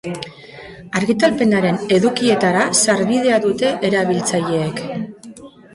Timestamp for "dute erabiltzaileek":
3.47-4.85